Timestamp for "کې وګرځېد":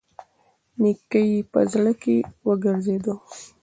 2.01-3.05